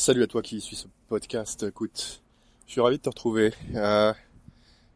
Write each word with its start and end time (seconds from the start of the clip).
Salut 0.00 0.22
à 0.22 0.26
toi 0.26 0.40
qui 0.40 0.62
suis 0.62 0.76
ce 0.76 0.86
podcast. 1.10 1.62
Écoute, 1.62 2.22
je 2.66 2.72
suis 2.72 2.80
ravi 2.80 2.96
de 2.96 3.02
te 3.02 3.10
retrouver. 3.10 3.52
Euh, 3.74 4.14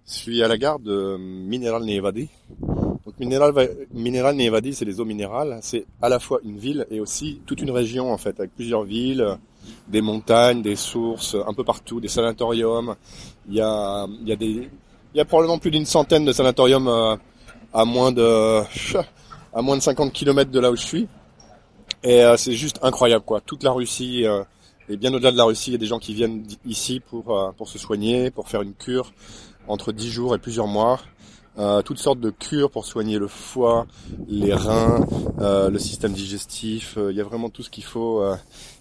je 0.07 0.13
suis 0.15 0.43
à 0.43 0.49
la 0.49 0.57
gare 0.57 0.79
de 0.79 1.19
Mineral 1.19 1.85
Nevadi. 1.85 2.31
Donc 2.59 3.21
Mineral, 3.21 4.35
Nevadi, 4.35 4.73
c'est 4.73 4.87
les 4.87 5.01
eaux 5.01 5.05
minérales. 5.05 5.59
C'est 5.61 5.85
à 6.01 6.09
la 6.09 6.19
fois 6.19 6.41
une 6.43 6.57
ville 6.57 6.87
et 6.91 7.01
aussi 7.01 7.43
toute 7.45 7.61
une 7.61 7.71
région 7.71 8.15
en 8.15 8.17
fait, 8.17 8.41
avec 8.41 8.55
plusieurs 8.55 8.85
villes, 8.85 9.37
des 9.89 10.01
montagnes, 10.01 10.63
des 10.63 10.75
sources, 10.75 11.37
un 11.47 11.53
peu 11.53 11.65
partout, 11.65 12.01
des 12.01 12.09
sanatoriums. 12.09 12.97
Il 13.47 13.57
y 13.57 13.61
a, 13.61 14.07
il 14.23 14.27
y 14.27 14.33
a 14.33 14.37
des, 14.37 14.47
il 14.47 15.19
y 15.19 15.21
a 15.21 15.27
probablement 15.27 15.59
plus 15.59 15.71
d'une 15.71 15.85
centaine 15.85 16.25
de 16.25 16.33
sanatoriums 16.33 16.89
euh, 16.89 17.15
à 17.75 17.85
moins 17.85 18.11
de, 18.11 18.63
à 19.53 19.61
moins 19.61 19.77
de 19.77 19.83
50 19.83 20.15
km 20.15 20.51
de 20.51 20.61
là 20.61 20.71
où 20.71 20.77
je 20.77 20.83
suis. 20.83 21.09
Et 22.03 22.25
euh, 22.25 22.39
c'est 22.39 22.55
juste 22.55 22.79
incroyable 22.81 23.27
quoi. 23.27 23.43
Toute 23.43 23.65
la 23.65 23.73
Russie 23.73 24.25
et 24.89 24.97
bien 24.97 25.13
au-delà 25.15 25.33
de 25.33 25.37
la 25.37 25.45
Russie, 25.45 25.71
il 25.71 25.73
y 25.73 25.77
a 25.77 25.79
des 25.79 25.87
gens 25.87 25.99
qui 25.99 26.15
viennent 26.15 26.47
ici 26.67 27.01
pour 27.01 27.37
euh, 27.37 27.53
pour 27.53 27.69
se 27.69 27.79
soigner, 27.79 28.31
pour 28.31 28.49
faire 28.49 28.63
une 28.63 28.75
cure 28.75 29.13
entre 29.67 29.93
10 29.93 30.11
jours 30.11 30.35
et 30.35 30.39
plusieurs 30.39 30.67
mois. 30.67 31.01
Euh, 31.57 31.83
toutes 31.83 31.99
sortes 31.99 32.19
de 32.19 32.31
cures 32.31 32.69
pour 32.69 32.85
soigner 32.85 33.17
le 33.17 33.29
foie, 33.29 33.87
les 34.27 34.53
reins, 34.53 35.07
euh, 35.39 35.71
le 35.71 35.79
système 35.79 36.13
digestif. 36.13 36.99
il 36.99 37.17
y 37.17 37.21
a 37.21 37.25
vraiment 37.25 37.49
tout 37.49 37.63
ce 37.63 37.71
qu'il 37.71 37.85
faut 37.85 38.23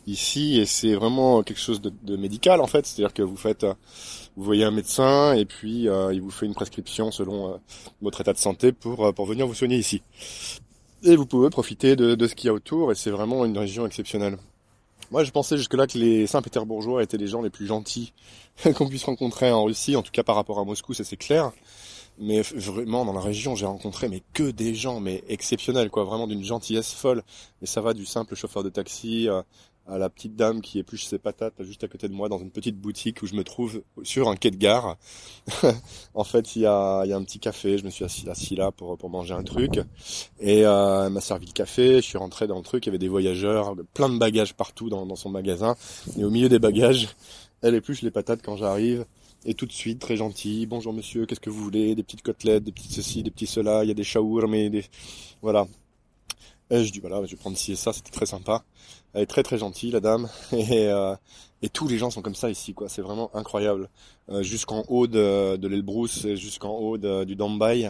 ici 0.07 0.59
et 0.59 0.65
c'est 0.65 0.95
vraiment 0.95 1.43
quelque 1.43 1.59
chose 1.59 1.81
de, 1.81 1.93
de 2.03 2.17
médical 2.17 2.59
en 2.61 2.67
fait. 2.67 2.85
C'est-à-dire 2.85 3.13
que 3.13 3.21
vous 3.21 3.37
faites, 3.37 3.65
vous 4.35 4.43
voyez 4.43 4.65
un 4.65 4.71
médecin 4.71 5.33
et 5.33 5.45
puis 5.45 5.83
il 6.11 6.21
vous 6.21 6.31
fait 6.31 6.47
une 6.47 6.55
prescription 6.55 7.11
selon 7.11 7.59
votre 8.01 8.21
état 8.21 8.33
de 8.33 8.39
santé 8.39 8.71
pour 8.71 9.13
pour 9.13 9.25
venir 9.25 9.47
vous 9.47 9.53
soigner 9.53 9.77
ici. 9.77 10.01
Et 11.03 11.15
vous 11.15 11.25
pouvez 11.27 11.49
profiter 11.49 11.95
de, 11.95 12.15
de 12.15 12.27
ce 12.27 12.33
qu'il 12.33 12.47
y 12.47 12.49
a 12.49 12.53
autour 12.53 12.91
et 12.91 12.95
c'est 12.95 13.11
vraiment 13.11 13.45
une 13.45 13.57
région 13.57 13.85
exceptionnelle. 13.85 14.37
Moi, 15.13 15.23
je 15.23 15.29
pensais 15.29 15.57
jusque-là 15.57 15.85
que 15.85 15.95
les 15.95 16.25
Saint-Pétersbourgeois 16.25 17.03
étaient 17.03 17.17
les 17.17 17.27
gens 17.27 17.43
les 17.43 17.51
plus 17.51 17.67
gentils 17.67 18.13
qu'on 18.75 18.89
puisse 18.89 19.03
rencontrer 19.03 19.51
en 19.51 19.63
Russie, 19.63 19.95
en 19.95 20.01
tout 20.01 20.09
cas 20.09 20.23
par 20.23 20.33
rapport 20.33 20.57
à 20.57 20.63
Moscou, 20.65 20.95
ça 20.95 21.03
c'est 21.03 21.17
clair. 21.17 21.51
Mais 22.17 22.41
vraiment, 22.41 23.05
dans 23.05 23.13
la 23.13 23.21
région, 23.21 23.53
j'ai 23.53 23.67
rencontré 23.67 24.09
mais 24.09 24.23
que 24.33 24.49
des 24.49 24.73
gens, 24.73 24.99
mais 24.99 25.23
exceptionnels, 25.27 25.91
quoi, 25.91 26.03
vraiment 26.03 26.25
d'une 26.25 26.43
gentillesse 26.43 26.93
folle. 26.93 27.21
Et 27.61 27.67
ça 27.67 27.79
va 27.79 27.93
du 27.93 28.07
simple 28.07 28.33
chauffeur 28.33 28.63
de 28.63 28.69
taxi 28.69 29.29
euh, 29.29 29.43
à 29.87 29.97
la 29.97 30.09
petite 30.09 30.35
dame 30.35 30.61
qui 30.61 30.79
épluche 30.79 31.05
ses 31.05 31.19
patates 31.19 31.61
juste 31.61 31.83
à 31.83 31.87
côté 31.87 32.07
de 32.07 32.13
moi 32.13 32.29
dans 32.29 32.39
une 32.39 32.51
petite 32.51 32.77
boutique 32.77 33.21
où 33.21 33.27
je 33.27 33.35
me 33.35 33.43
trouve 33.43 33.83
sur 34.03 34.29
un 34.29 34.35
quai 34.35 34.51
de 34.51 34.57
gare. 34.57 34.97
en 36.13 36.23
fait, 36.23 36.55
il 36.55 36.61
y 36.61 36.65
a, 36.65 37.05
y 37.05 37.13
a 37.13 37.17
un 37.17 37.23
petit 37.23 37.39
café, 37.39 37.77
je 37.77 37.85
me 37.85 37.89
suis 37.89 38.05
assis, 38.05 38.29
assis 38.29 38.55
là 38.55 38.71
pour, 38.71 38.97
pour 38.97 39.09
manger 39.09 39.33
un 39.33 39.43
truc 39.43 39.79
et 40.39 40.65
euh, 40.65 41.07
elle 41.07 41.13
m'a 41.13 41.21
servi 41.21 41.47
le 41.47 41.51
café, 41.51 41.95
je 41.95 42.01
suis 42.01 42.17
rentré 42.17 42.47
dans 42.47 42.57
le 42.57 42.63
truc, 42.63 42.85
il 42.85 42.87
y 42.87 42.91
avait 42.91 42.97
des 42.97 43.09
voyageurs, 43.09 43.75
plein 43.93 44.09
de 44.09 44.17
bagages 44.17 44.53
partout 44.53 44.89
dans, 44.89 45.05
dans 45.05 45.15
son 45.15 45.29
magasin 45.29 45.75
et 46.17 46.23
au 46.23 46.29
milieu 46.29 46.49
des 46.49 46.59
bagages, 46.59 47.09
elle 47.61 47.75
épluche 47.75 48.01
les 48.01 48.11
patates 48.11 48.41
quand 48.43 48.57
j'arrive. 48.57 49.05
Et 49.45 49.55
tout 49.55 49.65
de 49.65 49.73
suite, 49.73 49.99
très 49.99 50.15
gentil, 50.15 50.65
bonjour 50.67 50.93
monsieur, 50.93 51.25
qu'est-ce 51.25 51.41
que 51.41 51.49
vous 51.49 51.61
voulez? 51.61 51.95
Des 51.95 52.03
petites 52.03 52.21
côtelettes, 52.21 52.63
des 52.63 52.71
petites 52.71 52.93
ceci, 52.93 53.23
des 53.23 53.31
petits 53.31 53.45
cela, 53.45 53.83
il 53.83 53.89
y 53.89 53.91
a 53.91 53.93
des 53.93 54.03
shawarma, 54.03 54.47
mais 54.47 54.69
des... 54.69 54.85
Voilà. 55.41 55.67
Et 56.69 56.83
je 56.85 56.91
dis 56.91 56.99
voilà, 56.99 57.23
je 57.25 57.31
vais 57.31 57.37
prendre 57.37 57.57
ci 57.57 57.73
et 57.73 57.75
ça, 57.75 57.93
c'était 57.93 58.11
très 58.11 58.25
sympa. 58.25 58.63
Elle 59.13 59.23
est 59.23 59.27
très 59.27 59.43
très 59.43 59.57
gentille, 59.57 59.91
la 59.91 59.99
dame. 59.99 60.29
Et, 60.51 60.87
euh, 60.87 61.15
et 61.61 61.69
tous 61.69 61.87
les 61.87 61.97
gens 61.97 62.09
sont 62.09 62.21
comme 62.21 62.35
ça 62.35 62.49
ici, 62.49 62.73
quoi. 62.73 62.89
C'est 62.89 63.01
vraiment 63.01 63.33
incroyable. 63.35 63.89
Euh, 64.29 64.43
jusqu'en 64.43 64.83
haut 64.89 65.07
de, 65.07 65.55
de 65.55 65.67
l'Elbrus, 65.67 66.27
jusqu'en 66.35 66.71
haut 66.71 66.97
du 66.97 67.35
Dambay, 67.35 67.89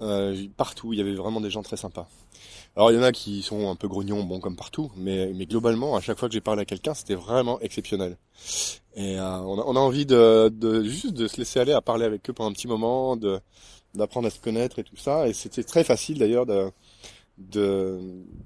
euh, 0.00 0.46
partout, 0.56 0.92
il 0.92 0.98
y 0.98 1.02
avait 1.02 1.14
vraiment 1.14 1.40
des 1.40 1.50
gens 1.50 1.62
très 1.62 1.76
sympas. 1.76 2.08
Alors 2.76 2.92
il 2.92 2.96
y 2.96 2.98
en 3.00 3.02
a 3.02 3.10
qui 3.10 3.42
sont 3.42 3.68
un 3.68 3.74
peu 3.74 3.88
grognons, 3.88 4.22
bon 4.22 4.38
comme 4.38 4.54
partout, 4.54 4.92
mais, 4.96 5.32
mais 5.34 5.46
globalement, 5.46 5.96
à 5.96 6.00
chaque 6.00 6.18
fois 6.18 6.28
que 6.28 6.34
j'ai 6.34 6.40
parlé 6.40 6.62
à 6.62 6.64
quelqu'un, 6.64 6.94
c'était 6.94 7.16
vraiment 7.16 7.58
exceptionnel. 7.60 8.16
Et 8.94 9.18
euh, 9.18 9.38
on, 9.40 9.58
a, 9.58 9.64
on, 9.66 9.74
a, 9.74 9.80
envie 9.80 10.06
de, 10.06 10.48
de 10.48 10.84
juste 10.84 11.14
de 11.14 11.26
se 11.26 11.38
laisser 11.38 11.58
aller 11.58 11.72
à 11.72 11.80
parler 11.80 12.04
avec 12.04 12.28
eux 12.30 12.32
pendant 12.32 12.50
un 12.50 12.52
petit 12.52 12.68
moment, 12.68 13.16
de 13.16 13.40
d'apprendre 13.94 14.28
à 14.28 14.30
se 14.30 14.38
connaître 14.38 14.78
et 14.78 14.84
tout 14.84 14.96
ça. 14.96 15.26
Et 15.28 15.32
c'était 15.32 15.64
très 15.64 15.82
facile 15.82 16.18
d'ailleurs 16.18 16.46
de 16.46 16.70
de 17.38 18.00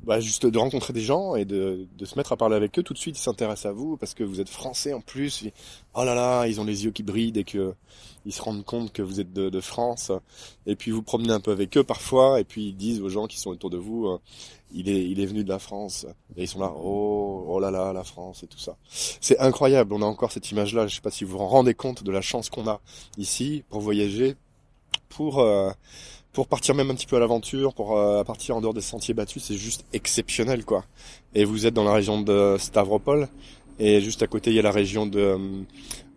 bah, 0.05 0.21
juste 0.21 0.47
de 0.47 0.59
rencontrer 0.59 0.93
des 0.93 1.01
gens 1.01 1.35
et 1.35 1.45
de, 1.45 1.87
de 1.97 2.05
se 2.05 2.17
mettre 2.19 2.33
à 2.33 2.37
parler 2.37 2.57
avec 2.57 2.79
eux. 2.79 2.83
Tout 2.83 2.93
de 2.93 2.99
suite 2.99 3.19
ils 3.19 3.23
s'intéressent 3.23 3.71
à 3.71 3.73
vous 3.73 3.97
parce 3.97 4.15
que 4.15 4.23
vous 4.23 4.41
êtes 4.41 4.49
français 4.49 4.93
en 4.93 5.01
plus. 5.01 5.45
Oh 5.95 6.05
là 6.05 6.15
là 6.15 6.47
ils 6.47 6.61
ont 6.61 6.65
les 6.65 6.85
yeux 6.85 6.91
qui 6.91 7.03
brillent 7.03 7.33
dès 7.33 7.45
que 7.45 7.75
ils 8.25 8.33
se 8.33 8.43
rendent 8.43 8.65
compte 8.65 8.93
que 8.93 9.03
vous 9.03 9.21
êtes 9.21 9.33
de, 9.33 9.51
de, 9.51 9.61
France. 9.61 10.13
Et 10.67 10.77
puis 10.77 10.91
vous 10.91 11.03
promenez 11.03 11.33
un 11.33 11.41
peu 11.41 11.51
avec 11.51 11.77
eux 11.77 11.85
parfois 11.85 12.39
et 12.39 12.45
puis 12.45 12.69
ils 12.69 12.77
disent 12.77 13.01
aux 13.01 13.09
gens 13.09 13.27
qui 13.27 13.41
sont 13.41 13.51
autour 13.51 13.71
de 13.71 13.79
vous 13.79 14.07
euh, 14.07 14.19
il 14.73 14.89
est 14.89 15.05
il 15.09 15.21
est 15.21 15.27
venu 15.27 15.43
de 15.43 15.49
la 15.49 15.59
France. 15.59 16.07
Et 16.37 16.43
ils 16.43 16.49
sont 16.49 16.61
là 16.61 16.73
oh 16.77 17.47
oh 17.49 17.61
là 17.61 17.71
là 17.71 17.93
la 17.93 18.05
France 18.05 18.43
et 18.43 18.47
tout 18.47 18.59
ça. 18.59 18.77
C'est 18.91 19.39
incroyable. 19.39 19.95
On 19.95 20.03
a 20.03 20.07
encore 20.07 20.33
cette 20.33 20.51
image 20.51 20.75
là 20.75 20.87
je 20.87 20.97
sais 20.97 21.01
pas 21.01 21.11
si 21.11 21.25
vous 21.25 21.39
vous 21.39 21.47
rendez 21.47 21.75
compte 21.75 22.05
de 22.05 22.13
la 22.13 22.21
chance 22.21 22.51
qu'on 22.51 22.69
a 22.69 22.81
ici 23.17 23.65
pour 23.71 23.81
voyager 23.81 24.37
pour 25.09 25.41
euh, 25.41 25.71
pour 26.33 26.49
partir 26.49 26.75
même 26.75 26.91
un 26.91 26.95
petit 26.95 27.07
peu 27.07 27.17
à 27.17 27.21
l'aventure, 27.21 27.75
pour 27.75 27.97
euh, 27.97 28.25
partir 28.25 28.57
en 28.57 28.61
dehors 28.61 28.75
des 28.75 28.81
sentiers 28.81 29.15
battus, 29.15 29.45
c'est 29.45 29.57
juste 29.57 29.85
exceptionnel 29.93 30.65
quoi. 30.65 30.85
Et 31.35 31.45
vous 31.45 31.67
êtes 31.67 31.75
dans 31.75 31.85
la 31.85 31.93
région 31.93 32.23
de 32.23 32.57
Stavropol 32.59 33.29
et 33.79 34.01
juste 34.01 34.23
à 34.23 34.27
côté 34.27 34.51
il 34.51 34.57
y 34.57 34.59
a 34.59 34.63
la 34.63 34.71
région 34.71 35.07
de 35.07 35.21
euh, 35.21 35.39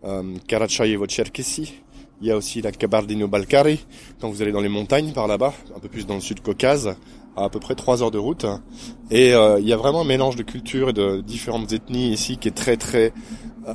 euh 0.04 0.34
Karachayevo-Cherkessy. 0.48 1.74
Il 2.22 2.28
y 2.28 2.30
a 2.30 2.36
aussi 2.36 2.62
la 2.62 2.72
Kabardino-Balkari 2.72 3.84
quand 4.20 4.30
vous 4.30 4.40
allez 4.40 4.52
dans 4.52 4.62
les 4.62 4.70
montagnes 4.70 5.12
par 5.12 5.26
là-bas, 5.26 5.52
un 5.74 5.80
peu 5.80 5.88
plus 5.88 6.06
dans 6.06 6.14
le 6.14 6.22
sud 6.22 6.40
Caucase, 6.40 6.96
à 7.36 7.44
à 7.44 7.50
peu 7.50 7.60
près 7.60 7.74
trois 7.74 8.02
heures 8.02 8.10
de 8.10 8.16
route. 8.16 8.46
Et 9.10 9.34
euh, 9.34 9.60
il 9.60 9.68
y 9.68 9.72
a 9.74 9.76
vraiment 9.76 10.00
un 10.00 10.06
mélange 10.06 10.36
de 10.36 10.42
cultures 10.42 10.88
et 10.88 10.92
de 10.94 11.20
différentes 11.20 11.72
ethnies 11.72 12.10
ici 12.10 12.38
qui 12.38 12.48
est 12.48 12.56
très 12.56 12.78
très 12.78 13.12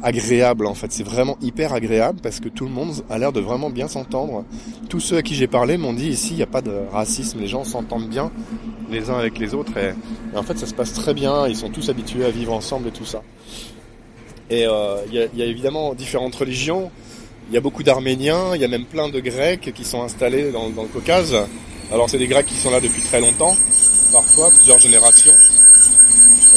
agréable 0.03 0.65
en 0.65 0.73
fait. 0.73 0.91
C'est 0.91 1.03
vraiment 1.03 1.37
hyper 1.41 1.73
agréable 1.73 2.19
parce 2.21 2.39
que 2.39 2.49
tout 2.49 2.65
le 2.65 2.71
monde 2.71 2.93
a 3.09 3.17
l'air 3.17 3.31
de 3.31 3.39
vraiment 3.39 3.69
bien 3.69 3.87
s'entendre. 3.87 4.45
Tous 4.89 4.99
ceux 4.99 5.17
à 5.17 5.21
qui 5.21 5.35
j'ai 5.35 5.47
parlé 5.47 5.77
m'ont 5.77 5.93
dit 5.93 6.07
ici 6.07 6.31
il 6.31 6.37
n'y 6.37 6.43
a 6.43 6.47
pas 6.47 6.61
de 6.61 6.71
racisme, 6.91 7.39
les 7.39 7.47
gens 7.47 7.63
s'entendent 7.63 8.09
bien 8.09 8.31
les 8.89 9.09
uns 9.09 9.17
avec 9.17 9.39
les 9.39 9.53
autres 9.53 9.71
et, 9.77 9.93
en 10.35 10.43
fait 10.43 10.57
ça 10.57 10.65
se 10.65 10.73
passe 10.73 10.93
très 10.93 11.13
bien. 11.13 11.47
Ils 11.47 11.55
sont 11.55 11.69
tous 11.69 11.89
habitués 11.89 12.25
à 12.25 12.29
vivre 12.29 12.53
ensemble 12.53 12.87
et 12.87 12.91
tout 12.91 13.05
ça. 13.05 13.21
Et 14.49 14.65
euh, 14.67 14.97
il 15.07 15.13
y, 15.13 15.41
a, 15.41 15.45
évidemment 15.45 15.93
différentes 15.93 16.35
religions. 16.35 16.91
Il 17.49 17.53
y 17.53 17.57
a 17.57 17.61
beaucoup 17.61 17.83
d'Arméniens, 17.83 18.55
il 18.55 18.61
y 18.61 18.65
a 18.65 18.67
même 18.67 18.85
plein 18.85 19.09
de 19.09 19.19
Grecs 19.19 19.73
qui 19.73 19.85
sont 19.85 20.03
installés 20.03 20.51
dans, 20.51 20.69
dans 20.69 20.83
le 20.83 20.89
Caucase. 20.89 21.35
Alors 21.91 22.09
c'est 22.09 22.17
des 22.17 22.27
Grecs 22.27 22.45
qui 22.45 22.55
sont 22.55 22.71
là 22.71 22.79
depuis 22.79 23.01
très 23.01 23.21
longtemps, 23.21 23.55
parfois 24.11 24.49
plusieurs 24.49 24.79
générations. 24.79 25.35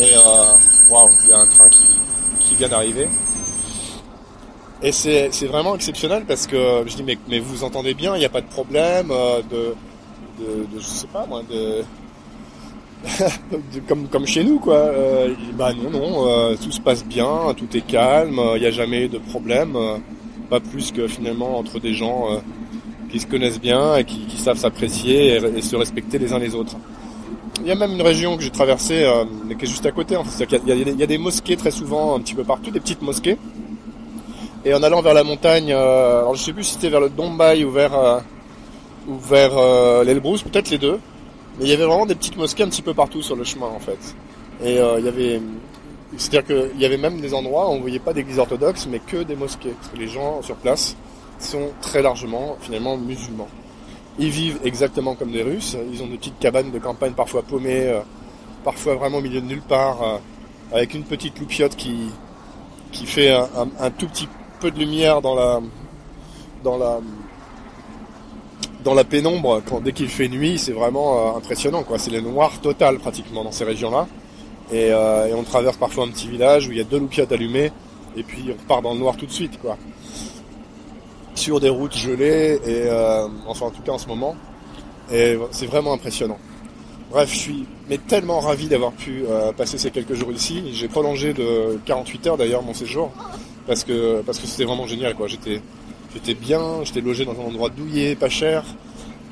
Et 0.00 0.12
euh, 0.12 0.90
waouh, 0.90 1.10
il 1.24 1.30
y 1.30 1.32
a 1.32 1.38
un 1.38 1.46
train 1.46 1.68
qui, 1.68 1.84
qui 2.54 2.60
vient 2.60 2.68
d'arriver. 2.68 3.08
Et 4.82 4.92
c'est, 4.92 5.28
vraiment 5.46 5.74
exceptionnel 5.74 6.24
parce 6.26 6.46
que 6.46 6.84
je 6.86 6.96
dis 6.96 7.02
mais, 7.02 7.18
mais 7.28 7.38
vous 7.38 7.64
entendez 7.64 7.94
bien, 7.94 8.14
il 8.16 8.18
n'y 8.18 8.24
a 8.24 8.30
pas 8.30 8.42
de 8.42 8.48
problème 8.48 9.10
euh, 9.10 9.40
de, 9.50 9.74
je 10.76 10.84
sais 10.84 11.06
pas 11.06 11.26
moi, 11.26 11.42
de, 11.50 11.82
comme, 13.88 14.08
comme 14.08 14.26
chez 14.26 14.44
nous 14.44 14.58
quoi. 14.58 14.76
Euh, 14.76 15.34
bah 15.54 15.72
non 15.72 15.90
non, 15.90 16.28
euh, 16.28 16.54
tout 16.62 16.70
se 16.70 16.80
passe 16.80 17.04
bien, 17.04 17.54
tout 17.56 17.74
est 17.74 17.86
calme, 17.86 18.40
il 18.56 18.60
n'y 18.60 18.66
a 18.66 18.70
jamais 18.70 19.08
de 19.08 19.18
problème, 19.18 19.78
pas 20.50 20.60
plus 20.60 20.92
que 20.92 21.06
finalement 21.08 21.58
entre 21.58 21.80
des 21.80 21.94
gens 21.94 22.28
qui 23.10 23.20
se 23.20 23.26
connaissent 23.26 23.60
bien 23.60 23.96
et 23.96 24.04
qui, 24.04 24.36
savent 24.36 24.58
s'apprécier 24.58 25.36
et, 25.36 25.62
se 25.62 25.76
respecter 25.76 26.18
les 26.18 26.34
uns 26.34 26.38
les 26.38 26.54
autres. 26.54 26.76
Il 27.60 27.66
y 27.66 27.70
a 27.70 27.74
même 27.74 27.92
une 27.92 28.02
région 28.02 28.36
que 28.36 28.42
j'ai 28.42 28.50
traversée, 28.50 29.08
mais 29.46 29.54
qui 29.54 29.64
est 29.64 29.68
juste 29.68 29.86
à 29.86 29.92
côté. 29.92 30.16
En 30.16 30.24
fait. 30.24 30.44
il, 30.66 30.98
y 30.98 31.02
a, 31.02 31.06
des 31.06 31.18
mosquées 31.18 31.56
très 31.56 31.70
souvent, 31.70 32.16
un 32.16 32.20
petit 32.20 32.34
peu 32.34 32.44
partout, 32.44 32.70
des 32.70 32.80
petites 32.80 33.02
mosquées. 33.02 33.38
Et 34.66 34.72
en 34.72 34.82
allant 34.82 35.02
vers 35.02 35.12
la 35.12 35.24
montagne, 35.24 35.72
euh, 35.72 36.20
alors 36.20 36.34
je 36.34 36.42
sais 36.42 36.54
plus 36.54 36.64
si 36.64 36.72
c'était 36.74 36.88
vers 36.88 37.00
le 37.00 37.10
Dombay 37.10 37.64
ou 37.64 37.70
vers, 37.70 37.94
euh, 37.94 38.18
euh, 39.32 40.04
peut-être 40.04 40.70
les 40.70 40.78
deux. 40.78 40.98
Mais 41.58 41.66
il 41.66 41.68
y 41.68 41.72
avait 41.74 41.84
vraiment 41.84 42.06
des 42.06 42.14
petites 42.14 42.36
mosquées 42.36 42.62
un 42.62 42.68
petit 42.68 42.80
peu 42.80 42.94
partout 42.94 43.20
sur 43.20 43.36
le 43.36 43.44
chemin 43.44 43.66
en 43.66 43.78
fait. 43.78 43.98
Et 44.62 44.78
euh, 44.78 44.98
il 44.98 45.04
y 45.04 45.08
avait, 45.08 45.42
c'est-à-dire 46.16 46.46
qu'il 46.46 46.80
y 46.80 46.86
avait 46.86 46.96
même 46.96 47.20
des 47.20 47.34
endroits 47.34 47.68
où 47.68 47.72
on 47.74 47.80
voyait 47.80 47.98
pas 47.98 48.14
d'église 48.14 48.38
orthodoxe, 48.38 48.88
mais 48.90 49.00
que 49.00 49.22
des 49.22 49.36
mosquées, 49.36 49.74
parce 49.78 49.88
que 49.88 49.98
les 49.98 50.08
gens 50.08 50.40
sur 50.40 50.56
place 50.56 50.96
sont 51.38 51.70
très 51.82 52.00
largement 52.00 52.56
finalement 52.60 52.96
musulmans. 52.96 53.48
Ils 54.18 54.30
vivent 54.30 54.60
exactement 54.64 55.14
comme 55.14 55.32
des 55.32 55.42
Russes. 55.42 55.76
Ils 55.92 56.02
ont 56.02 56.06
des 56.06 56.16
petites 56.16 56.38
cabanes 56.38 56.70
de 56.70 56.78
campagne 56.78 57.12
parfois 57.12 57.42
paumées, 57.42 57.86
euh, 57.86 58.00
parfois 58.64 58.94
vraiment 58.94 59.18
au 59.18 59.22
milieu 59.22 59.40
de 59.40 59.46
nulle 59.46 59.62
part, 59.62 60.02
euh, 60.02 60.18
avec 60.72 60.94
une 60.94 61.04
petite 61.04 61.38
loupiote 61.38 61.76
qui 61.76 62.10
qui 62.92 63.06
fait 63.06 63.30
un, 63.32 63.90
tout 63.90 64.06
petit 64.06 64.28
de 64.70 64.78
lumière 64.78 65.20
dans 65.20 65.34
la 65.34 65.60
dans 66.62 66.78
la 66.78 67.00
dans 68.82 68.94
la 68.94 69.04
pénombre. 69.04 69.62
Quand 69.68 69.80
dès 69.80 69.92
qu'il 69.92 70.08
fait 70.08 70.28
nuit 70.28 70.58
c'est 70.58 70.72
vraiment 70.72 71.34
euh, 71.34 71.38
impressionnant 71.38 71.84
c'est 71.98 72.10
le 72.10 72.20
noir 72.20 72.60
total 72.60 72.98
pratiquement 72.98 73.44
dans 73.44 73.52
ces 73.52 73.64
régions 73.64 73.90
là 73.90 74.06
euh, 74.72 75.26
et, 75.26 75.34
on 75.34 75.42
traverse 75.42 75.76
parfois 75.76 76.04
un 76.04 76.08
petit 76.08 76.28
village 76.28 76.68
où 76.68 76.72
il 76.72 76.78
y 76.78 76.80
a 76.80 76.84
deux 76.84 76.98
loupiottes 76.98 77.32
allumées 77.32 77.70
et 78.16 78.22
puis 78.22 78.44
on 78.48 78.60
repart 78.60 78.82
dans 78.82 78.94
le 78.94 79.00
noir 79.00 79.16
tout 79.16 79.26
de 79.26 79.32
suite 79.32 79.58
sur 81.34 81.60
des 81.60 81.68
routes 81.68 81.96
gelées 81.96 82.60
et 82.66 82.84
euh, 82.86 83.26
enfin 83.46 83.66
en 83.66 83.70
tout 83.70 83.82
cas 83.82 83.92
en 83.92 83.98
ce 83.98 84.06
moment 84.06 84.36
et 85.12 85.36
c'est 85.50 85.66
vraiment 85.66 85.92
impressionnant 85.92 86.38
Bref, 87.10 87.30
je 87.32 87.38
suis 87.38 87.66
mais 87.88 87.98
tellement 87.98 88.40
ravi 88.40 88.66
d'avoir 88.66 88.90
pu 88.90 89.22
passer 89.56 89.78
ces 89.78 89.92
quelques 89.92 90.14
jours 90.14 90.32
ici. 90.32 90.64
J'ai 90.72 90.88
prolongé 90.88 91.32
de 91.32 91.78
48 91.84 92.26
heures 92.26 92.36
d'ailleurs 92.36 92.62
mon 92.62 92.74
séjour 92.74 93.12
parce 93.68 93.84
que 93.84 94.20
parce 94.22 94.40
que 94.40 94.48
c'était 94.48 94.64
vraiment 94.64 94.86
génial 94.86 95.14
quoi. 95.14 95.28
J'étais 95.28 95.60
j'étais 96.14 96.34
bien, 96.34 96.84
j'étais 96.84 97.00
logé 97.00 97.24
dans 97.24 97.32
un 97.32 97.44
endroit 97.44 97.68
douillet, 97.68 98.14
pas 98.14 98.28
cher. 98.28 98.64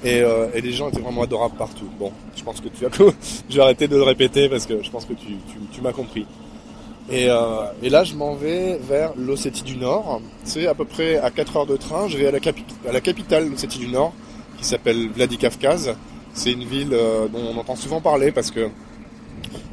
Et, 0.04 0.20
euh, 0.20 0.48
et, 0.52 0.60
les 0.60 0.72
gens 0.72 0.88
étaient 0.88 1.00
vraiment 1.00 1.22
adorables 1.22 1.56
partout. 1.56 1.88
Bon, 1.98 2.10
je 2.34 2.42
pense 2.42 2.60
que 2.60 2.68
tu 2.68 2.84
as 2.84 2.90
je 3.48 3.56
vais 3.56 3.62
arrêter 3.62 3.86
de 3.86 3.96
le 3.96 4.02
répéter 4.02 4.48
parce 4.48 4.66
que 4.66 4.82
je 4.82 4.90
pense 4.90 5.04
que 5.04 5.12
tu, 5.12 5.26
tu, 5.26 5.58
tu 5.70 5.80
m'as 5.80 5.92
compris. 5.92 6.26
Et, 7.10 7.28
euh, 7.28 7.64
et, 7.82 7.90
là, 7.90 8.04
je 8.04 8.14
m'en 8.14 8.34
vais 8.34 8.78
vers 8.78 9.12
l'Ossétie 9.16 9.64
du 9.64 9.76
Nord. 9.76 10.20
C'est 10.44 10.66
à 10.66 10.74
peu 10.74 10.84
près 10.84 11.18
à 11.18 11.30
4 11.30 11.56
heures 11.56 11.66
de 11.66 11.76
train. 11.76 12.08
Je 12.08 12.16
vais 12.16 12.28
à 12.28 12.30
la, 12.30 13.00
capitale 13.00 13.48
l'Ossétie 13.48 13.78
du 13.78 13.88
Nord, 13.88 14.12
qui 14.58 14.64
s'appelle 14.64 15.08
Vladikavkaz. 15.10 15.94
C'est 16.32 16.52
une 16.52 16.64
ville 16.64 16.92
euh, 16.92 17.28
dont 17.28 17.40
on 17.54 17.58
entend 17.58 17.76
souvent 17.76 18.00
parler 18.00 18.32
parce 18.32 18.50
que 18.50 18.70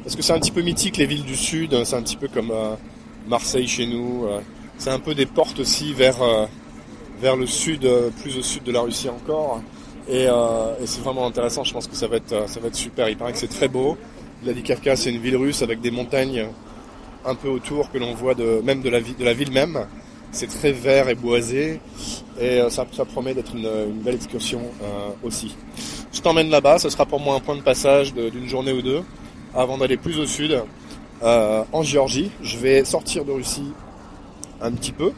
parce 0.02 0.16
que 0.16 0.22
c'est 0.22 0.32
un 0.32 0.38
petit 0.38 0.50
peu 0.50 0.60
mythique 0.62 0.96
les 0.96 1.06
villes 1.06 1.24
du 1.24 1.36
sud. 1.36 1.84
C'est 1.84 1.96
un 1.96 2.02
petit 2.02 2.16
peu 2.16 2.28
comme 2.28 2.50
euh, 2.50 2.74
Marseille 3.28 3.68
chez 3.68 3.86
nous. 3.86 4.26
C'est 4.76 4.90
un 4.90 4.98
peu 4.98 5.14
des 5.14 5.26
portes 5.26 5.60
aussi 5.60 5.92
vers 5.92 6.16
vers 7.20 7.36
le 7.36 7.46
sud, 7.46 7.86
plus 8.22 8.38
au 8.38 8.42
sud 8.42 8.64
de 8.64 8.72
la 8.72 8.80
Russie 8.80 9.08
encore. 9.10 9.60
Et, 10.08 10.24
et 10.24 10.86
c'est 10.86 11.02
vraiment 11.02 11.26
intéressant, 11.26 11.64
je 11.64 11.72
pense 11.72 11.86
que 11.86 11.94
ça 11.94 12.08
va 12.08 12.16
être, 12.16 12.48
ça 12.48 12.60
va 12.60 12.68
être 12.68 12.76
super. 12.76 13.08
Il 13.10 13.16
paraît 13.16 13.32
que 13.32 13.38
c'est 13.38 13.46
très 13.46 13.68
beau. 13.68 13.98
Vladikavkaz, 14.42 15.02
c'est 15.02 15.10
une 15.10 15.20
ville 15.20 15.36
russe 15.36 15.62
avec 15.62 15.82
des 15.82 15.90
montagnes 15.90 16.46
un 17.24 17.34
peu 17.34 17.48
autour 17.48 17.90
que 17.90 17.98
l'on 17.98 18.14
voit 18.14 18.34
de, 18.34 18.60
même 18.64 18.82
de 18.82 18.88
la, 18.88 19.00
ville 19.34 19.52
même. 19.52 19.86
C'est 20.32 20.48
très 20.48 20.72
vert 20.72 21.08
et 21.08 21.14
boisé 21.14 21.80
et 22.40 22.60
euh, 22.60 22.70
ça, 22.70 22.84
promet 22.84 23.34
d'être 23.34 23.54
une, 23.54 23.66
une, 23.66 24.00
belle 24.00 24.14
excursion 24.14 24.60
euh, 24.82 25.10
aussi. 25.24 25.56
Je 26.12 26.20
t'emmène 26.20 26.50
là-bas, 26.50 26.78
ce 26.78 26.88
sera 26.88 27.06
pour 27.06 27.20
moi 27.20 27.34
un 27.34 27.40
point 27.40 27.56
de 27.56 27.62
passage 27.62 28.14
d'une 28.14 28.48
journée 28.48 28.72
ou 28.72 28.82
deux 28.82 29.02
avant 29.54 29.78
d'aller 29.78 29.96
plus 29.96 30.18
au 30.18 30.26
sud 30.26 30.62
euh, 31.22 31.64
en 31.72 31.82
Géorgie. 31.82 32.30
Je 32.42 32.56
vais 32.58 32.84
sortir 32.84 33.24
de 33.24 33.32
Russie 33.32 33.72
un 34.60 34.72
petit 34.72 34.92
peu 34.92 35.12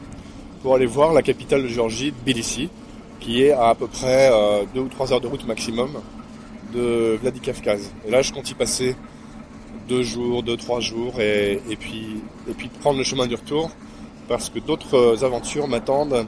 pour 0.62 0.74
aller 0.74 0.86
voir 0.86 1.12
la 1.12 1.22
capitale 1.22 1.62
de 1.62 1.68
Géorgie, 1.68 2.12
Tbilissi, 2.12 2.68
qui 3.20 3.42
est 3.42 3.52
à 3.52 3.68
à 3.68 3.74
peu 3.74 3.86
près 3.86 4.30
euh, 4.32 4.64
deux 4.74 4.80
ou 4.80 4.88
trois 4.88 5.12
heures 5.12 5.20
de 5.20 5.26
route 5.26 5.46
maximum 5.46 5.90
de 6.74 7.18
Vladikavkaz. 7.20 7.90
Et 8.06 8.10
là, 8.10 8.22
je 8.22 8.32
compte 8.32 8.50
y 8.50 8.54
passer 8.54 8.96
deux 9.88 10.02
jours, 10.02 10.42
deux, 10.42 10.56
trois 10.56 10.80
jours, 10.80 11.20
et, 11.20 11.60
et, 11.68 11.76
puis, 11.76 12.22
et 12.48 12.52
puis 12.52 12.68
prendre 12.68 12.98
le 12.98 13.04
chemin 13.04 13.26
du 13.26 13.34
retour, 13.34 13.70
parce 14.28 14.48
que 14.48 14.58
d'autres 14.58 15.24
aventures 15.24 15.68
m'attendent, 15.68 16.26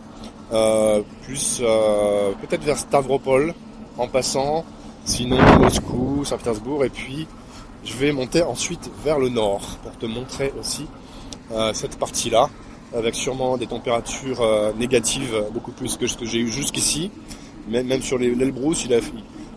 euh, 0.52 1.02
plus 1.22 1.60
euh, 1.62 2.32
peut-être 2.42 2.64
vers 2.64 2.78
Stavropol, 2.78 3.54
en 3.96 4.08
passant, 4.08 4.64
sinon 5.04 5.38
Moscou, 5.58 6.24
Saint-Pétersbourg, 6.24 6.84
et 6.84 6.90
puis 6.90 7.26
je 7.84 7.94
vais 7.94 8.12
monter 8.12 8.42
ensuite 8.42 8.90
vers 9.04 9.18
le 9.18 9.28
nord, 9.28 9.78
pour 9.82 9.96
te 9.96 10.06
montrer 10.06 10.52
aussi 10.58 10.86
euh, 11.52 11.72
cette 11.72 11.98
partie-là 11.98 12.48
avec 12.94 13.16
sûrement 13.16 13.56
des 13.56 13.66
températures 13.66 14.40
négatives 14.78 15.46
beaucoup 15.52 15.72
plus 15.72 15.96
que 15.96 16.06
ce 16.06 16.16
que 16.16 16.24
j'ai 16.24 16.38
eu 16.38 16.46
jusqu'ici. 16.46 17.10
Même, 17.68 17.88
même 17.88 18.02
sur 18.02 18.18
l'Elbrus, 18.18 18.84
il 18.84 18.94
a, 18.94 19.00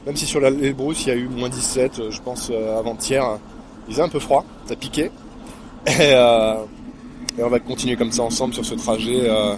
même 0.07 0.15
si 0.15 0.25
sur 0.25 0.39
l'Elbrus 0.39 1.05
il 1.05 1.09
y 1.09 1.11
a 1.11 1.15
eu 1.15 1.27
moins 1.27 1.49
17, 1.49 1.99
euh, 1.99 2.11
je 2.11 2.21
pense 2.21 2.49
avant-hier, 2.49 3.39
il 3.87 3.93
faisait 3.93 4.03
un 4.03 4.09
peu 4.09 4.19
froid, 4.19 4.45
ça 4.65 4.75
piquait. 4.75 5.11
Et, 5.87 5.91
euh, 5.99 6.55
et, 7.37 7.43
on 7.43 7.49
va 7.49 7.59
continuer 7.59 7.95
comme 7.95 8.11
ça 8.11 8.23
ensemble 8.23 8.53
sur 8.53 8.65
ce 8.65 8.75
trajet 8.75 9.21
euh, 9.23 9.55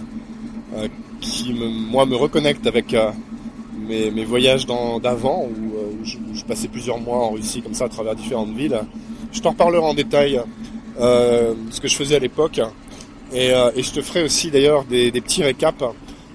qui, 1.20 1.52
me, 1.52 1.68
moi, 1.68 2.06
me 2.06 2.14
reconnecte 2.14 2.66
avec 2.66 2.94
mes, 3.88 4.24
voyages 4.24 4.64
d'avant, 5.02 5.46
où, 5.46 6.04
je, 6.04 6.44
passais 6.44 6.68
plusieurs 6.68 6.98
mois 6.98 7.18
en 7.18 7.30
Russie 7.30 7.62
comme 7.62 7.74
ça 7.74 7.86
à 7.86 7.88
travers 7.88 8.14
différentes 8.14 8.54
villes. 8.54 8.80
Je 9.32 9.40
t'en 9.40 9.50
reparlerai 9.50 9.84
en 9.84 9.94
détail 9.94 10.40
ce 10.98 11.80
que 11.80 11.88
je 11.88 11.96
faisais 11.96 12.16
à 12.16 12.20
l'époque. 12.20 12.60
Et, 13.32 13.52
euh, 13.52 13.70
et, 13.76 13.82
je 13.82 13.92
te 13.92 14.02
ferai 14.02 14.24
aussi 14.24 14.50
d'ailleurs 14.50 14.84
des, 14.84 15.10
des, 15.10 15.20
petits 15.20 15.42
récaps, 15.42 15.84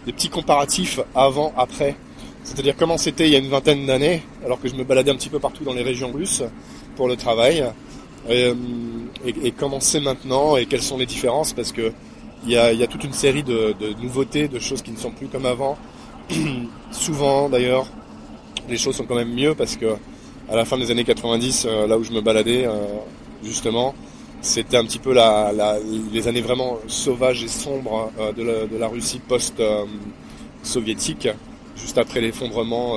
des 0.05 0.13
petits 0.13 0.29
comparatifs 0.29 0.99
avant, 1.13 1.53
après. 1.57 1.95
C'est-à-dire 2.43 2.75
comment 2.77 2.97
c'était 2.97 3.27
il 3.27 3.33
y 3.33 3.35
a 3.35 3.39
une 3.39 3.49
vingtaine 3.49 3.85
d'années, 3.85 4.21
alors 4.45 4.61
que 4.61 4.69
je 4.69 4.75
me 4.75 4.83
baladais 4.83 5.11
un 5.11 5.15
petit 5.15 5.29
peu 5.29 5.39
partout 5.39 5.63
dans 5.63 5.73
les 5.73 5.81
régions 5.81 6.11
russes 6.11 6.43
pour 6.95 7.07
le 7.07 7.17
travail, 7.17 7.65
et, 8.29 8.53
et, 9.25 9.47
et 9.47 9.51
comment 9.51 9.79
c'est 9.79 9.99
maintenant 9.99 10.57
et 10.57 10.65
quelles 10.65 10.81
sont 10.81 10.97
les 10.97 11.05
différences, 11.05 11.53
parce 11.53 11.71
que 11.71 11.91
il 12.45 12.51
y 12.51 12.57
a, 12.57 12.87
toute 12.87 13.03
une 13.03 13.13
série 13.13 13.43
de, 13.43 13.73
nouveautés, 14.01 14.47
de 14.47 14.59
choses 14.59 14.81
qui 14.81 14.91
ne 14.91 14.97
sont 14.97 15.11
plus 15.11 15.27
comme 15.27 15.45
avant. 15.45 15.77
Souvent 16.91 17.49
d'ailleurs, 17.49 17.87
les 18.69 18.77
choses 18.77 18.95
sont 18.95 19.05
quand 19.05 19.15
même 19.15 19.33
mieux 19.33 19.55
parce 19.55 19.75
que 19.75 19.95
à 20.49 20.55
la 20.55 20.65
fin 20.65 20.77
des 20.77 20.91
années 20.91 21.03
90, 21.03 21.65
euh, 21.65 21.87
là 21.87 21.97
où 21.97 22.03
je 22.03 22.11
me 22.11 22.21
baladais, 22.21 22.67
euh, 22.67 22.71
justement, 23.43 23.95
c'était 24.41 24.77
un 24.77 24.85
petit 24.85 24.99
peu 24.99 25.13
les 25.13 26.27
années 26.27 26.41
vraiment 26.41 26.77
sauvages 26.87 27.43
et 27.43 27.47
sombres 27.47 28.11
euh, 28.19 28.31
de, 28.31 28.77
la, 28.77 28.87
Russie 28.87 29.19
post-soviétique, 29.27 31.27
juste 31.75 31.97
après 31.97 32.21
l'effondrement, 32.21 32.95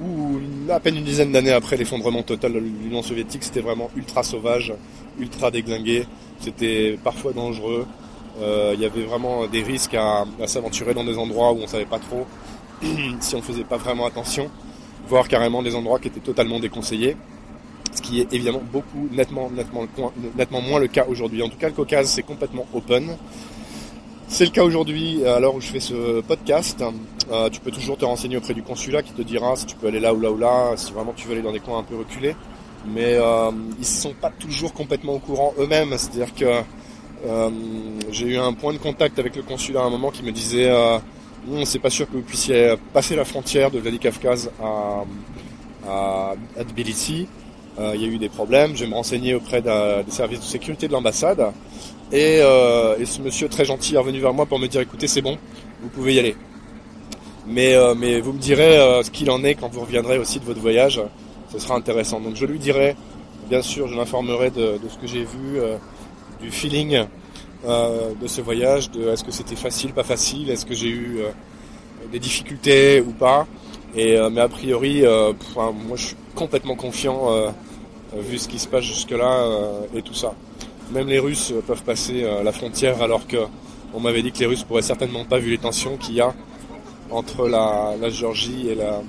ou 0.00 0.38
à 0.70 0.80
peine 0.80 0.96
une 0.96 1.04
dizaine 1.04 1.32
d'années 1.32 1.52
après 1.52 1.76
l'effondrement 1.76 2.22
total 2.22 2.54
de 2.54 2.58
l'Union 2.58 3.02
soviétique, 3.02 3.44
c'était 3.44 3.60
vraiment 3.60 3.90
ultra 3.96 4.22
sauvage, 4.22 4.74
ultra 5.18 5.50
déglingué, 5.50 6.06
c'était 6.40 6.98
parfois 7.02 7.32
dangereux, 7.32 7.86
euh, 8.40 8.72
il 8.74 8.80
y 8.80 8.84
avait 8.84 9.04
vraiment 9.04 9.46
des 9.46 9.62
risques 9.62 9.94
à, 9.94 10.24
s'aventurer 10.46 10.94
dans 10.94 11.04
des 11.04 11.16
endroits 11.16 11.52
où 11.52 11.58
on 11.58 11.66
savait 11.66 11.86
pas 11.86 12.00
trop 12.00 12.26
si 13.20 13.36
on 13.36 13.42
faisait 13.42 13.64
pas 13.64 13.76
vraiment 13.76 14.06
attention, 14.06 14.50
voire 15.08 15.28
carrément 15.28 15.62
des 15.62 15.74
endroits 15.74 15.98
qui 15.98 16.08
étaient 16.08 16.20
totalement 16.20 16.58
déconseillés 16.58 17.16
ce 17.94 18.02
qui 18.02 18.20
est 18.20 18.32
évidemment 18.32 18.62
beaucoup, 18.72 19.08
nettement 19.12 19.48
moins 20.60 20.80
le 20.80 20.88
cas 20.88 21.04
aujourd'hui. 21.08 21.42
En 21.42 21.48
tout 21.48 21.56
cas, 21.56 21.68
le 21.68 21.74
Caucase, 21.74 22.10
c'est 22.10 22.22
complètement 22.22 22.66
open. 22.74 23.16
C'est 24.26 24.46
le 24.46 24.50
cas 24.50 24.64
aujourd'hui, 24.64 25.24
à 25.24 25.38
l'heure 25.38 25.54
où 25.54 25.60
je 25.60 25.68
fais 25.68 25.80
ce 25.80 26.20
podcast. 26.22 26.82
Euh, 27.30 27.48
tu 27.50 27.60
peux 27.60 27.70
toujours 27.70 27.96
te 27.96 28.04
renseigner 28.04 28.36
auprès 28.36 28.54
du 28.54 28.62
consulat 28.62 29.02
qui 29.02 29.12
te 29.12 29.22
dira 29.22 29.54
si 29.54 29.66
tu 29.66 29.76
peux 29.76 29.86
aller 29.88 30.00
là 30.00 30.12
ou 30.12 30.20
là 30.20 30.30
ou 30.30 30.38
là, 30.38 30.72
si 30.76 30.92
vraiment 30.92 31.12
tu 31.14 31.28
veux 31.28 31.34
aller 31.34 31.42
dans 31.42 31.52
des 31.52 31.60
coins 31.60 31.78
un 31.78 31.82
peu 31.82 31.96
reculés. 31.96 32.34
Mais 32.86 33.14
euh, 33.14 33.50
ils 33.78 33.84
sont 33.84 34.14
pas 34.14 34.30
toujours 34.30 34.72
complètement 34.72 35.14
au 35.14 35.18
courant 35.18 35.54
eux-mêmes. 35.58 35.90
C'est-à-dire 35.96 36.34
que 36.34 36.62
euh, 37.26 37.50
j'ai 38.10 38.26
eu 38.26 38.38
un 38.38 38.52
point 38.54 38.72
de 38.72 38.78
contact 38.78 39.18
avec 39.18 39.36
le 39.36 39.42
consulat 39.42 39.82
à 39.82 39.84
un 39.84 39.90
moment 39.90 40.10
qui 40.10 40.22
me 40.22 40.32
disait 40.32 40.70
non, 41.46 41.64
c'est 41.64 41.78
pas 41.78 41.90
sûr 41.90 42.06
que 42.06 42.14
vous 42.14 42.22
puissiez 42.22 42.74
passer 42.92 43.14
la 43.14 43.24
frontière 43.24 43.70
de 43.70 43.78
Vladikavkaz 43.78 44.50
à, 44.60 45.04
à, 45.86 46.34
il 47.94 48.00
y 48.00 48.04
a 48.04 48.08
eu 48.08 48.18
des 48.18 48.30
problèmes. 48.30 48.74
Je 48.74 48.84
vais 48.84 48.90
me 48.90 48.94
renseigner 48.94 49.34
auprès 49.34 49.62
des 49.62 50.02
services 50.08 50.40
de 50.40 50.44
sécurité 50.44 50.88
de 50.88 50.92
l'ambassade. 50.92 51.52
Et, 52.14 52.38
euh, 52.40 52.96
et, 52.96 53.06
ce 53.06 53.20
monsieur 53.20 53.48
très 53.48 53.64
gentil 53.64 53.96
est 53.96 53.98
revenu 53.98 54.20
vers 54.20 54.32
moi 54.32 54.46
pour 54.46 54.60
me 54.60 54.68
dire 54.68 54.80
écoutez, 54.80 55.08
c'est 55.08 55.20
bon, 55.20 55.36
vous 55.82 55.88
pouvez 55.88 56.14
y 56.14 56.20
aller. 56.20 56.36
Mais, 57.44 57.74
euh, 57.74 57.96
mais 57.96 58.20
vous 58.20 58.32
me 58.32 58.38
direz 58.38 58.78
euh, 58.78 59.02
ce 59.02 59.10
qu'il 59.10 59.28
en 59.32 59.42
est 59.42 59.56
quand 59.56 59.68
vous 59.68 59.80
reviendrez 59.80 60.16
aussi 60.16 60.38
de 60.38 60.44
votre 60.44 60.60
voyage. 60.60 61.02
Ce 61.50 61.58
sera 61.58 61.74
intéressant. 61.74 62.20
Donc 62.20 62.36
je 62.36 62.46
lui 62.46 62.60
dirai, 62.60 62.94
bien 63.50 63.62
sûr, 63.62 63.88
je 63.88 63.96
l'informerai 63.96 64.50
de, 64.50 64.78
ce 64.88 64.96
que 64.96 65.08
j'ai 65.08 65.24
vu, 65.24 65.60
du 66.40 66.52
feeling 66.52 67.04
de 67.64 68.26
ce 68.26 68.40
voyage, 68.40 68.92
de 68.92 69.08
est-ce 69.08 69.24
que 69.24 69.32
c'était 69.32 69.56
facile, 69.56 69.92
pas 69.92 70.04
facile, 70.04 70.50
est-ce 70.50 70.66
que 70.66 70.74
j'ai 70.74 70.88
eu 70.88 71.18
des 72.12 72.18
difficultés 72.18 73.00
ou 73.00 73.12
pas. 73.12 73.46
Et, 73.96 74.18
mais 74.32 74.40
a 74.40 74.48
priori, 74.48 75.02
moi 75.02 75.96
je 75.96 76.06
suis 76.06 76.16
complètement 76.34 76.74
confiant 76.74 77.52
vu 78.16 78.38
ce 78.38 78.48
qui 78.48 78.58
se 78.58 78.66
passe 78.66 78.84
jusque-là 78.84 79.48
et 79.94 80.02
tout 80.02 80.14
ça. 80.14 80.34
Même 80.92 81.08
les 81.08 81.18
Russes 81.18 81.52
peuvent 81.66 81.82
passer 81.82 82.22
euh, 82.22 82.42
la 82.42 82.52
frontière 82.52 83.02
alors 83.02 83.26
que 83.26 83.38
on 83.94 84.00
m'avait 84.00 84.22
dit 84.22 84.32
que 84.32 84.38
les 84.40 84.46
Russes 84.46 84.64
pourraient 84.64 84.82
certainement 84.82 85.24
pas 85.24 85.38
vu 85.38 85.50
les 85.50 85.58
tensions 85.58 85.96
qu'il 85.96 86.14
y 86.16 86.20
a 86.20 86.34
entre 87.10 87.48
la, 87.48 87.94
Géorgie 88.10 88.68
et 88.68 88.74
la, 88.74 89.02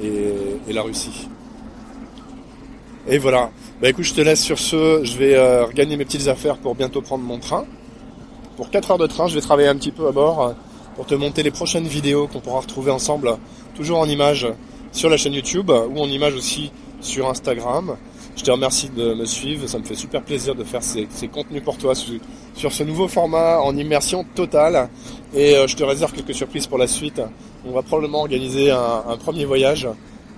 et, 0.00 0.72
la 0.72 0.82
Russie. 0.82 1.28
Et 3.08 3.18
voilà. 3.18 3.50
Bah 3.80 3.88
écoute, 3.88 4.04
je 4.04 4.14
te 4.14 4.20
laisse 4.20 4.40
sur 4.40 4.58
ce. 4.58 5.02
Je 5.02 5.18
vais 5.18 5.34
euh, 5.34 5.64
regagner 5.64 5.96
mes 5.96 6.04
petites 6.04 6.28
affaires 6.28 6.56
pour 6.56 6.76
bientôt 6.76 7.02
prendre 7.02 7.24
mon 7.24 7.38
train. 7.38 7.64
Pour 8.56 8.70
4 8.70 8.92
heures 8.92 8.98
de 8.98 9.08
train, 9.08 9.26
je 9.26 9.34
vais 9.34 9.40
travailler 9.40 9.68
un 9.68 9.76
petit 9.76 9.90
peu 9.90 10.06
à 10.06 10.12
bord 10.12 10.54
pour 10.94 11.06
te 11.06 11.14
monter 11.14 11.42
les 11.42 11.50
prochaines 11.50 11.86
vidéos 11.86 12.28
qu'on 12.28 12.40
pourra 12.40 12.60
retrouver 12.60 12.90
ensemble, 12.90 13.36
toujours 13.74 13.98
en 13.98 14.06
images 14.06 14.46
sur 14.92 15.08
la 15.08 15.16
chaîne 15.16 15.32
YouTube 15.32 15.70
ou 15.70 16.00
en 16.00 16.06
image 16.06 16.34
aussi 16.34 16.70
sur 17.00 17.28
Instagram. 17.28 17.96
Je 18.34 18.42
te 18.44 18.50
remercie 18.50 18.88
de 18.88 19.12
me 19.12 19.26
suivre, 19.26 19.66
ça 19.68 19.78
me 19.78 19.84
fait 19.84 19.94
super 19.94 20.22
plaisir 20.22 20.54
de 20.54 20.64
faire 20.64 20.82
ces, 20.82 21.06
contenus 21.28 21.62
pour 21.62 21.76
toi 21.76 21.94
sur, 21.94 22.72
ce 22.72 22.82
nouveau 22.82 23.06
format 23.06 23.60
en 23.60 23.76
immersion 23.76 24.24
totale. 24.34 24.88
Et 25.34 25.54
euh, 25.54 25.66
je 25.66 25.76
te 25.76 25.84
réserve 25.84 26.12
quelques 26.12 26.34
surprises 26.34 26.66
pour 26.66 26.78
la 26.78 26.86
suite. 26.86 27.20
On 27.66 27.72
va 27.72 27.82
probablement 27.82 28.20
organiser 28.20 28.70
un, 28.70 29.16
premier 29.18 29.44
voyage 29.44 29.86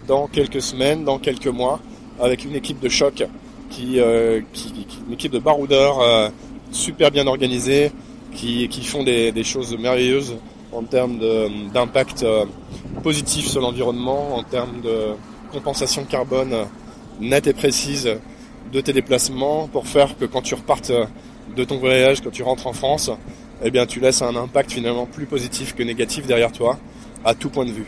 dans 0.09 0.27
quelques 0.27 0.61
semaines, 0.61 1.05
dans 1.05 1.19
quelques 1.19 1.47
mois, 1.47 1.81
avec 2.21 2.45
une 2.45 2.57
équipe 2.57 2.81
de 2.81 2.89
choc, 2.89 3.25
qui, 3.71 4.01
euh, 4.01 4.41
une 5.07 5.13
équipe 5.13 5.33
de 5.33 5.39
baroudeurs 5.39 6.01
euh, 6.01 6.29
super 6.73 7.11
bien 7.13 7.27
organisée, 7.27 7.93
qui, 8.33 8.69
font 8.83 9.05
des, 9.05 9.31
des 9.31 9.45
choses 9.45 9.77
merveilleuses 9.79 10.35
en 10.73 10.83
termes 10.83 11.21
d'impact 11.73 12.27
positif 13.05 13.47
sur 13.47 13.61
l'environnement, 13.61 14.37
en 14.37 14.43
termes 14.43 14.81
de 14.83 15.15
compensation 15.53 16.05
carbone 16.05 16.67
nette 17.21 17.47
et 17.47 17.53
précise 17.53 18.11
de 18.73 18.81
tes 18.81 18.93
déplacements 18.93 19.69
pour 19.69 19.87
faire 19.87 20.17
que 20.17 20.25
quand 20.25 20.43
tu 20.43 20.55
repartes 20.55 20.93
de 21.57 21.65
ton 21.65 21.79
voyage, 21.79 22.21
quand 22.21 22.31
tu 22.31 22.43
rentres 22.43 22.67
en 22.67 22.73
France, 22.73 23.11
eh 23.63 23.71
bien 23.71 23.87
tu 23.87 24.01
laisses 24.01 24.23
un 24.23 24.35
impact 24.35 24.73
finalement 24.73 25.07
plus 25.07 25.27
positif 25.27 25.75
que 25.75 25.83
négatif 25.83 26.27
derrière 26.27 26.53
toi, 26.53 26.79
à 27.25 27.35
tout 27.35 27.51
point 27.51 27.65
de 27.65 27.73
vue. 27.73 27.87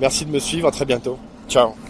Merci 0.00 0.24
de 0.24 0.30
me 0.30 0.38
suivre, 0.38 0.68
à 0.68 0.70
très 0.70 0.84
bientôt. 0.84 1.18
Ciao 1.48 1.87